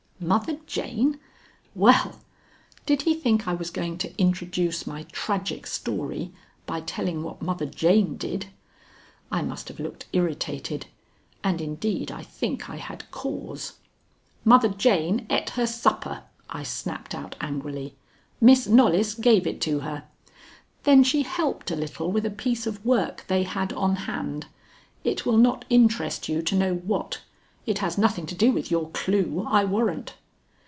[0.23, 1.19] Mother Jane?
[1.73, 2.19] Well!
[2.85, 6.31] Did he think I was going to introduce my tragic story
[6.67, 8.45] by telling what Mother Jane did?
[9.31, 10.85] I must have looked irritated,
[11.43, 13.79] and indeed I think I had cause.
[14.45, 16.21] "Mother Jane ate her supper,"
[16.51, 17.95] I snapped out angrily.
[18.39, 20.03] "Miss Knollys gave it to her.
[20.83, 24.45] Then she helped a little with a piece of work they had on hand.
[25.03, 27.21] It will not interest you to know what.
[27.63, 30.15] It has nothing to do with your clue, I warrant."